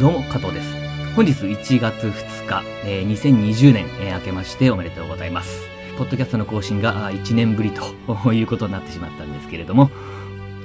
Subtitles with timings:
[0.00, 0.74] どうも、加藤です。
[1.14, 5.68] 本日1月2日、えー、2020年、えー、明けましておめでとうございます。
[5.98, 9.90] ポッドキャストの更新が1年ぶりということになってしまったんですけれども、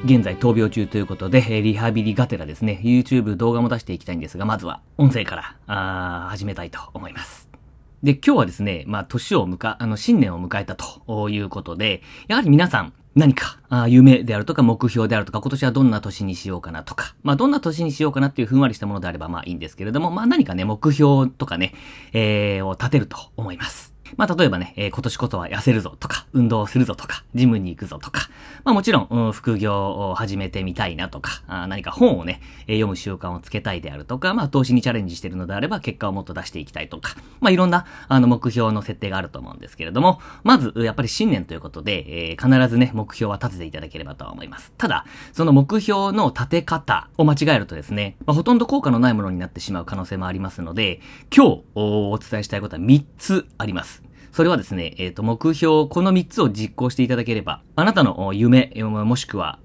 [0.05, 7.49] 現在闘病中ということで、リハビリがてらですね、YouTube 動画も出していきたいんですが、まずは音声からあ始めたいと思います。
[8.03, 21.73] で、今日はですね、まあ、年を迎、あの、新年を迎えたということで、やはり皆さん、何か、あ夢であるとか目標であるとか、今年はどんな年にしようかなとか、まあどんな年にしようかなっていうふんわりしたものであればまあいいんですけれども、まあ何かね、目標とかね、
[22.11, 23.94] えー、を立てると思います。
[24.17, 28.29] まあ、例えばね、えー、今年こそは痩せるぞとか、運動するぞとか、ジムに行くぞとか、
[28.63, 44.73] まあもちろん、うん、副業を始めてみたいなとか、あ何か本をね、えー、読む習慣をつけたいであるとか、まあ投資にチャレンジしてるのであれば結果をもっと出していきたいとか、まあいろんな、あの、目標の設定があると思うんですけれども、まず、やっぱり新年ということで、えー、必ずね、目標は立てていただければと思います。
[44.77, 51.01] ただ、その目標の立て方を間違えるとですね、まあ、ほとんど効果のないものになってしまう可能性もありますので、
[51.35, 54.04] 今日お伝えしたいことは3つあります。
[54.35, 59.59] それはですね、えっ、ー、と、目標、この3つを実行していただければ、あなたの夢、もしくは、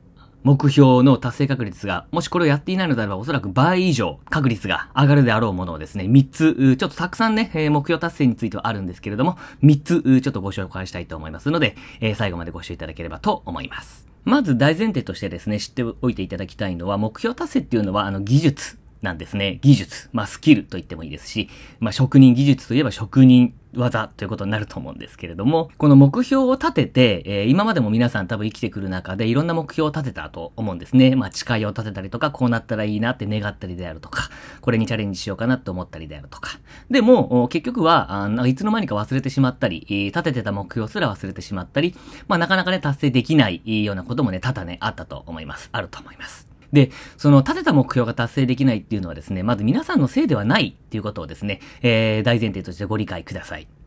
[0.44, 11.74] 目標の達成確率が、もしこれをやっていないのであれば、おそらく倍以上確率が上がるであろうものをですね、3つ、ちょっとたくさんね、目標達成についてはあるんですけれども、3つ、ちょっとご紹介したいと思いますので、
[12.14, 14.06] 最後までご視聴いただければと思います。
[14.22, 19.58] まず大前提としてですね、知っておいていただきたいのは、目標達成っていうのは、あの、技術なんですね。
[19.62, 20.10] 技術。
[20.12, 21.48] まあ、スキルと言ってもいいですし、
[21.80, 31.16] まあ、職人技術といえば職人技ということになると思うんですけれども、この目標を立てて、えー、今までも皆さん多分生きてくる中でいろんな目標を立てたと思うんですね。
[31.16, 36.58] まあ、誓いを立てたりとか、こうなったらいいなって願ったりであるとか、これにチャレンジしようかなって思ったりであるとか。
[36.91, 41.94] でも、結局は、あいつの間にか忘れてしまったり、立ててた目標すら忘れてしまったり、
[42.28, 45.69] まあ、なかなかね、達成できないようなこともね、多々ね、あったと思います。
[45.72, 46.50] あると思います。
[46.72, 53.79] で、その立てた目標が達成できないっていうのはですね、まず皆さんのせいではないっていうことをですね、えー、大前提としてご理解ください。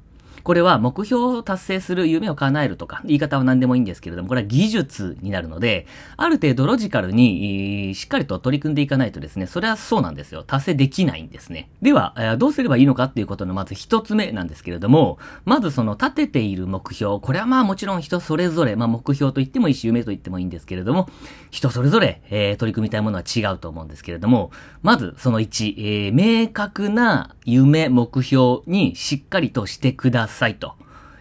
[0.43, 5.87] これは目標を達成する夢を叶えるとか、言い方は何でもいいんですけれども、これは技術になるので、
[6.17, 10.43] ある程度ロジカルに、しっかりと取り組んでいかないとですね、それはそうなんですよ。
[10.43, 11.69] 達成できないんですね。
[11.81, 21.07] では、どうすればいいのかっていうことのまず一つ目なんですけれども、まずその立てている目標、これはまあもちろん人それぞれ、まあ目標と言ってもいいし、夢と言ってもいいんですけれども、
[21.51, 24.51] 人それぞれ、えー、取り組みたいものは違うと思うんですけれども、
[24.81, 30.75] まずその1、えー、明確な夢、目標にしっかりとしてくださいさいと。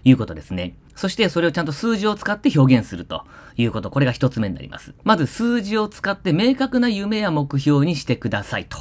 [0.04, 0.74] いうことですね。
[0.94, 3.24] そしてそれをちゃんと数字を使って表現すると
[3.56, 3.90] いうこと。
[3.90, 4.94] これが一つ目になります。
[5.04, 8.78] まず数字を使って明確な夢や目標にしてくださいと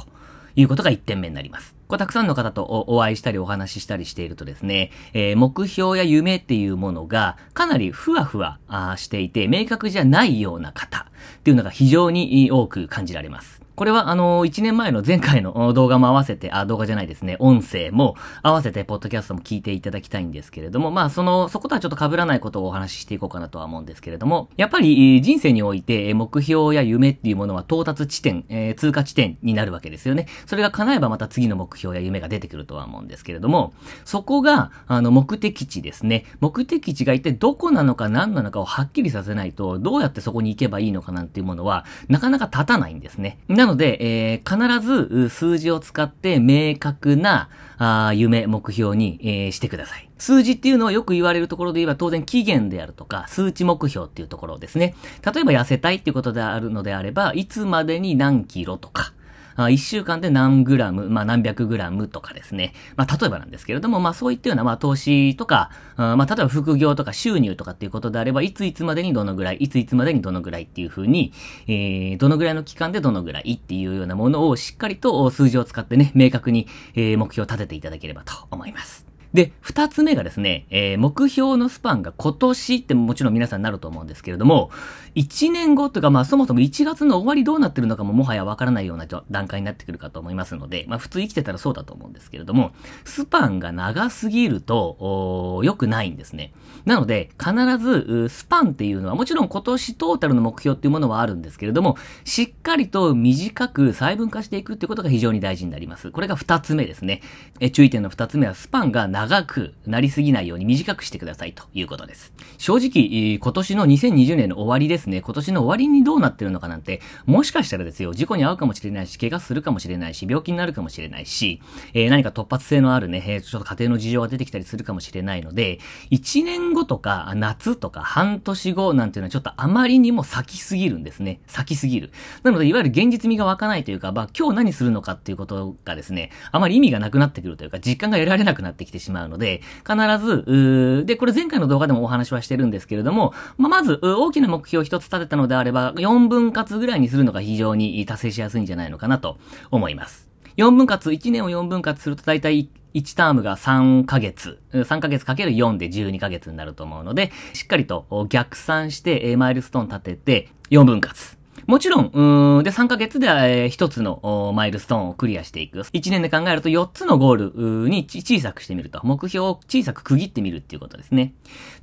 [0.56, 1.74] いうことが一点目になります。
[1.88, 8.58] これたくさんの方とお会いしたりお話ししたりしているとですね、えー、目標や夢っていうものがかなりふわふわ
[8.96, 11.06] していて明確じゃないような方
[11.38, 13.61] っていうのが非常に多く感じられます。
[13.74, 30.26] これは、あの、1年前の前回の動画も合わせて、あ、動画じゃないですね、音声も合わせて、ポッドキャストも聞いていただきたいんですけれども、まあ、その、そことはちょっと被らないことをお話ししていこうかなとは思うんですけれども、やっぱり、人生において、目標や夢っていうものは到達地点、えー、通過地点になるわけですよね。
[30.46, 33.72] それが叶えばまた次の目標や夢が出てくるとは思うんですけれども、
[34.04, 36.26] そこが、あの、目的地ですね。
[36.40, 43.38] 目的地が一体どこなのか何なのかをはっきりさせないと、どうやってそこに行けばいいのかなんていうものは、なかなか立たないんですね。
[43.62, 50.08] なので、えー必ず数字を使って明確なあ夢、目標に、えー、してください。
[50.18, 54.96] 数字っていうのはよく言われるところで言えば当然期限であるとか数値目標っていうところですね。
[55.24, 59.12] 例えば痩せたいっていうことであるのであれば、いつまでに何キロとか、
[59.56, 62.74] あ1週間で何グラム、まあ何百グラムとかですね。
[62.96, 71.32] まあ例えばなんですけれども、まあそういったような、まあ投資とか、あまあ例えば副業とか収入とかっていうことであれば、いついつまでにどのぐらい、いついつまでにどのぐらいっていうふうに、
[71.66, 79.11] えー、どのぐらいの期間でどのぐらいっていうようなものをしっかりと数字を使ってね、明確に、えー、目標を立てていただければと思います。
[79.34, 84.70] で、二つ目がですね、えー、目標のスパンが今年ってもちろん皆さんなると思うんですけれども、
[85.14, 92.72] 一年後とか、まあそもそも1月の終わりどうなってるのかももはやわからないような段階になってくるかと思いますので、まあ普通生きてたらそうだと思うんですけれども、
[93.04, 96.52] スパンが長すぎると、良くないんですね。
[96.84, 106.10] なので、必ず、スパンっていうのは、もちろん今年トータルの目標っていうものはあるんですけれども、しっかりと短く細分化していくってことが非常に大事になります。
[106.10, 107.22] これが二つ目ですね。
[107.60, 112.32] え注意点の二つ目は、スパンが長長くなりすぎないように短くしてくださいということです。
[112.58, 121.62] 正直、今年の2020年の終わりですね、今年の終わりにどうなってるのかなんて、もしかしたらですよ、事故に遭うかもしれないし、怪我するかもしれないし、病気になるかもしれないし、
[121.94, 125.78] えー、何か突発性のあるね、えー、ちょっと家庭の事情が出てきたりするかもしれないので、
[126.10, 131.40] 1年後とか、夏とか半年後なんていうのはちょっとあまりにも先すぎるんですね。
[131.46, 132.10] 先すぎる。
[132.42, 149.38] なので、いわゆる現実味が湧かないというか、まあ、今日何するのかっていうことがですね、あまり意味がなくなってくるというか、実感が得られなくなってきてしまうしまうので、必ず、で、これ前回の動画でもお話はしてるんですけれども、まあ、まず、大きな目標を一つ立てたのであれば、4分割ぐらいにするのが非常に達成しやすいんじゃないのかなと
[149.70, 150.28] 思います。
[150.56, 161.41] 4分割、1年を4分割すると大体1タームが3ヶ月、3ヶ月かける4で12ヶ月になると思うので、しっかりと逆算して、マイルストーン立てて、4分割。
[161.66, 165.80] もちろん、うん、で、3ヶ月で、え、1つのマイルストーンをクリアしていく。
[165.80, 169.00] 1年で考えると4つのゴールに小さくしてみると。
[169.04, 171.34] 目標を小さく区切ってみるっていうことですね。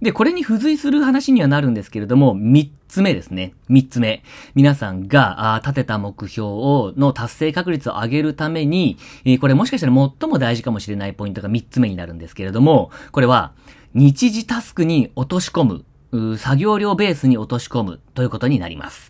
[0.02, 3.54] で、これに付随する話にはなるんですけれども、3つ目ですね。
[3.70, 4.24] 3つ目。
[4.56, 13.54] 皆さんが立てた目標を、の達成確率を上げるために、えー、これもしかしたら最も大事かもしれないポイントが3つ目になるんですけれども、これは、
[13.94, 19.09] 日時タスクに落とし込む、作業量ベースに落とし込むということになります。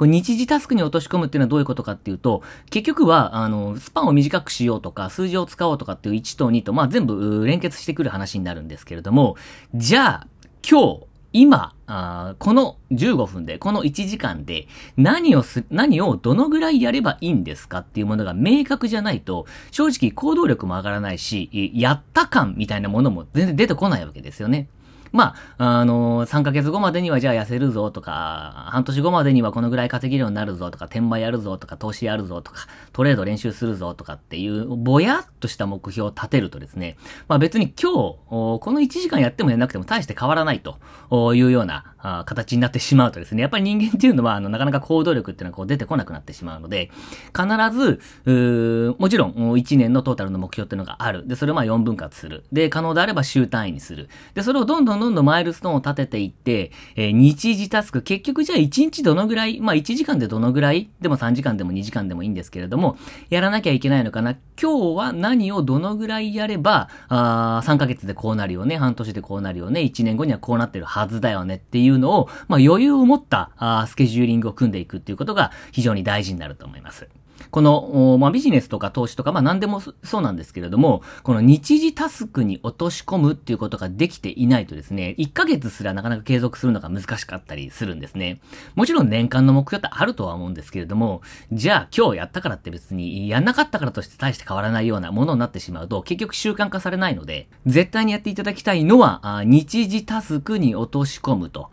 [0.00, 9.36] これ日時タスクに落とし込むっていうのはどういうことかっていうと、結局は、あの、スパンを短くしようとか、数字を使おうとかっていう1と2と、まあ全部連結してくる話になるんですけれども、
[9.74, 10.26] じゃあ、
[10.66, 11.00] 今日、
[11.34, 24.68] 今、あこの15分で、この1時間で何をす、何をどのぐらいやればいいんですかっていうものが明確じゃないと、正直行動力も上がらないし、やった感みたいなものも全然出てこないわけですよね。
[25.12, 36.96] まあ、あの、3ヶ月後までにはじゃあ痩せるぞとか、半年後までにはこのぐらい稼げるようになるぞとか、転売やるぞとか、投資やるぞとか、トレード練習するぞとかっていう、ぼやっとした目標を立てるとですね、
[37.28, 46.90] まあ別に今日、この1時間やってもやらなくても大して変わらないというようなあ形になってしまうとですね、やっぱり人間っていうのは、あの、なかなか行動力っていうのはこう出てこなくなってしまうので、
[47.36, 51.26] 必ず、うもちろん、1年のトータルの目標っていうのがある。
[51.26, 52.44] で、それをまあ4分割する。
[52.52, 54.08] で、可能であれば週単位にする。
[54.34, 62.96] で、それをどんどんどんどんマイルストーンを立てていって、えー、日時タスク、結局じゃあ1日どのぐらい、まあ1時間でどのぐらい、でも3時間でも2時間でもいいんですけれども、
[63.28, 64.36] やらなきゃいけないのかな？
[64.60, 71.56] 今日は何をどのぐらいやれば、あ3ヶ月でこうなるよね、半年でこうなるよね、1年後にはこうなってるはずだよね？
[71.56, 73.50] っていういうのを、まあ余裕を持った
[73.88, 77.08] スケジューリングを組んでいくっていうことが非常に大事になると思います。
[77.50, 88.40] この、まあ、ビジネスとか投資とか、まあ、何でもそうなんですけれども、この日時タスクに落とし込むっていうことができていないとですね、1ヶ月すらなかなか継続するのが難しかったりするんですね。
[88.74, 91.22] もちろん年間の目標ってあるとは思うんですけれども、
[91.52, 101.70] じゃあ今日やったからって別にやんなかったからとして大して変わらないようなものになってしまうと、結局習慣化されないので、絶対にやっていただきたいのは、日時タスクに落とし込むと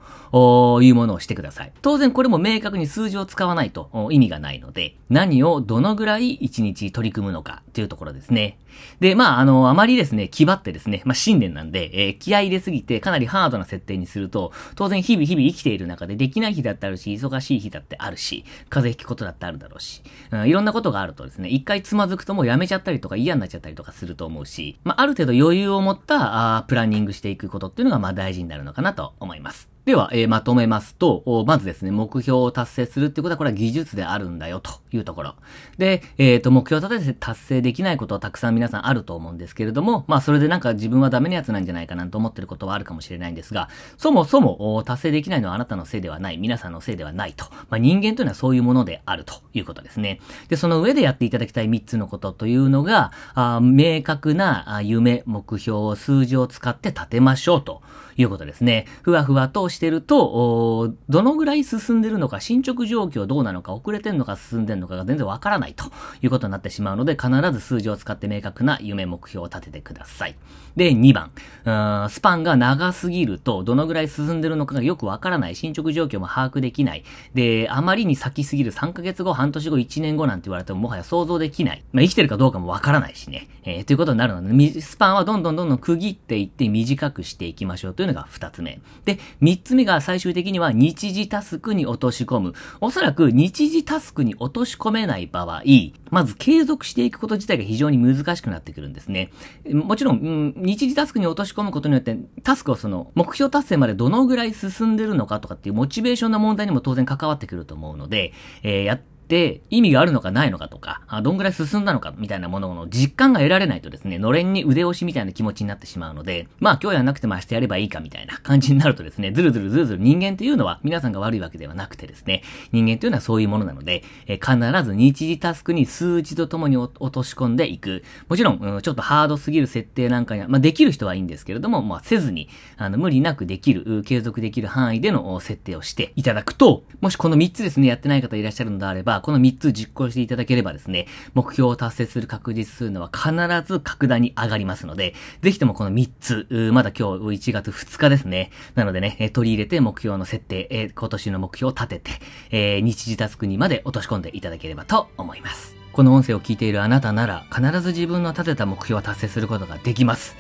[0.82, 1.72] いうものをしてください。
[1.82, 8.58] 当然これも明確に数字を使わないと意味がないので、何をどのぐらい一日取り組むのかっていうところですね。
[9.00, 20.02] で、まあ、あの、あまりですね、気張ってですね、まあ、新年なんで、えー、気合入れすぎてかなりハードな設定にすると、当然日々日々生きている中でできない日だってあるし、忙しい日だってあるし、風邪ひくことだってあるだろうし、
[20.32, 29.70] うん、いろんなことがあるとですね、一回つまずくともうやめちゃったりとか嫌になっちゃったりとかすると思うし、まあ、ある程度余裕を持ったあプランニングしていくことっていうのが、まあ、大事になるのかなと思います。
[29.88, 35.36] では、えー、まとめますと、まずですね、目標を達成するってことは、これは技術であるんだよ、というところ。
[35.78, 47.46] で、えっ、ー、と、目標を立てて達成できないことはたくさん皆さんあると思うんですけれども、まあ、それでなんか自分はダメなやつなんじゃないかなと思ってることはあるかもしれないんですが、そもそも達成できないのはあなたのせいではない、皆さんのせいではないと。
[47.70, 50.20] まあ、人間というのはそういうものであるということですね。
[50.50, 57.82] で、その上でやっていただきたい3つのことというのが、あ明確な夢、目標を数字を使って立てましょうと。
[58.18, 58.88] いうことですね。
[59.04, 65.86] ふわふわとしてると、どのぐらい進んでるのか、進捗状況どうなのか、遅れてんのか進んでんのかのかが全然わからないと
[66.22, 70.36] いうことになってしまうので、必ず数字を使って明確な夢目標を立ててください。
[70.76, 72.10] で、2番。
[72.10, 75.56] スパンが長すぎると、どのぐらい進んでるのかがよくわからない。
[75.56, 77.04] 進捗状況も把握できない。
[77.34, 81.84] で、あまりに先すぎる3ヶ月後、半年後、1年後なんて言われてももはや想像できない。
[81.92, 83.48] まあ、生きてるかどうかもわからないしね。
[83.64, 88.80] えー、ということになるので、スパンはどんどんどんどん区切っていって短くしていきましょうというのが二つ目。
[89.06, 92.54] で、三つ目が最終的には日時タスクに落とし込む。
[92.82, 95.64] おそらく日時タスクに落としし込めない場合、
[96.12, 99.32] まず継続していくこと自体が非常に難しくなってくるんですね。
[99.72, 108.34] もちろん、うん、日時タスクに落とし込むことによって、タスクをその、目標達成までどのぐらい進んでるのかとかっていうモチベーションの問題にも当然関わってくると思うので、
[108.64, 122.42] えー、やっって意味があるのかないのかとか、あどんぐらい進んだのかみたいなものの実感が得られないとですね、のれんに腕押しみたいな気持ちになってしまうので、まあ今日やなくても明日やればいいかみたいな感じになるとですね、ずるずるずるずる人間というのは皆さんが悪いわけではなくてですね、
[122.72, 128.04] 人間というのはそういうものなので、え、必ず日時タスクに数値とともに落とし込んでいく。
[128.30, 143.32] もちろん、うん、ちょっとハードすぎる設定なんかには、まあできる人はいいんですけれども、まあせずに、あの無理なくできる、継続できる範囲での設定をしていただくと、もしこの3つですね、やってない方いらっしゃるのであれば、この3つ実行していただければですね、目標を達成する確実数のは必
[143.66, 148.52] ず格段に上がりますので、ぜひともこの3つ、まだ今日1月2日ですね。
[148.76, 152.12] なのでね、取り入れて目標の設定、今年の目標を立てて、
[152.52, 155.76] えー、日時タスクにまで落とし込んでいただければと思います。
[155.94, 160.36] この音声を聞いているあなたなら、必ず自分の立てた目標を達成することができます。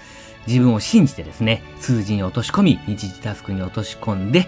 [0.45, 4.47] 自分を信じてですね、数字に落とし込み、日時タスクに落とし込んで、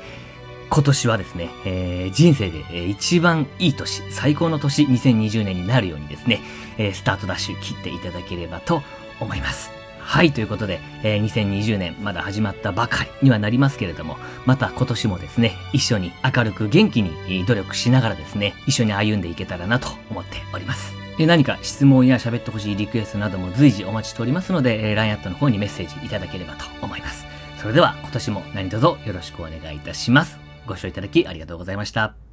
[0.69, 6.41] 今年はですね、えー、人生で一番いい年、最高の年、2020年になるようにですね、
[6.77, 8.83] えー、スタートダッシュ切っていただければと
[9.19, 9.71] 思います。
[9.99, 20.93] はい、ということで、えー、2020年まだ始まったばかりにはなりますけれども、また今年もですね、一緒に明るく元気に努力しながらですね、一緒に歩んでいけたらなと思っております。
[21.19, 27.25] え何か質問や喋ってほしいリクエストなども随時お待ちしておりますので、え LINE アットの方にメッセージいただければと思います。
[27.57, 30.48] それでは今年も何卒よろしくお願いいたします。
[30.69, 32.28] ご視聴いただきありがとうございました。